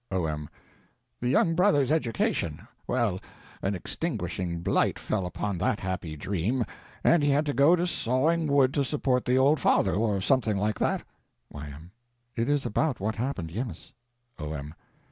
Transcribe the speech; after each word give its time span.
O.M. 0.09 0.49
The 1.19 1.29
young 1.29 1.53
brother's 1.53 1.91
education—well, 1.91 3.19
an 3.61 3.75
extinguishing 3.75 4.61
blight 4.61 4.97
fell 4.97 5.27
upon 5.27 5.59
that 5.59 5.79
happy 5.79 6.17
dream, 6.17 6.65
and 7.03 7.21
he 7.21 7.29
had 7.29 7.45
to 7.45 7.53
go 7.53 7.75
to 7.75 7.85
sawing 7.85 8.47
wood 8.47 8.73
to 8.73 8.83
support 8.83 9.25
the 9.25 9.37
old 9.37 9.59
father, 9.59 9.93
or 9.93 10.19
something 10.19 10.57
like 10.57 10.79
that? 10.79 11.03
Y.M. 11.51 11.91
It 12.35 12.49
is 12.49 12.65
about 12.65 12.99
what 12.99 13.17
happened. 13.17 13.51
Yes. 13.51 13.91
O.M. 14.39 14.73